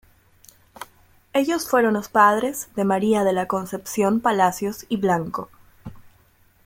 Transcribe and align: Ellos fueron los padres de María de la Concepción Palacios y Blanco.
Ellos 1.31 1.69
fueron 1.69 1.93
los 1.93 2.09
padres 2.09 2.69
de 2.75 2.85
María 2.85 3.23
de 3.23 3.33
la 3.33 3.45
Concepción 3.45 4.19
Palacios 4.19 4.87
y 4.89 4.97
Blanco. 4.97 5.51